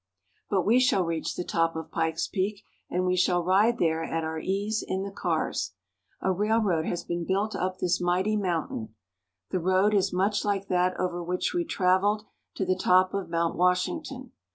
But 0.49 0.65
we 0.65 0.79
shall 0.79 1.03
reach 1.03 1.35
the 1.35 1.43
top 1.43 1.75
of 1.75 1.91
Pikes 1.91 2.27
Peak, 2.27 2.63
and 2.89 3.05
we 3.05 3.15
shall 3.15 3.43
ride 3.43 3.77
there 3.77 4.03
at 4.03 4.23
our 4.23 4.39
ease 4.39 4.81
in 4.87 5.03
the 5.03 5.11
cars. 5.11 5.73
A 6.21 6.31
railroad 6.31 6.87
has 6.87 7.03
been 7.03 7.23
built 7.23 7.55
up 7.55 7.77
this 7.77 8.01
mighty 8.01 8.35
mountain. 8.35 8.95
The 9.51 9.59
road 9.59 9.93
is 9.93 10.11
much 10.11 10.43
like 10.43 10.69
that 10.69 10.99
over 10.99 11.21
which 11.23 11.53
we 11.53 11.65
traveled 11.65 12.23
to 12.55 12.65
the 12.65 12.75
top 12.75 13.13
of 13.13 13.29
Mount 13.29 13.55
Wash 13.55 13.85
ington. 13.87 14.31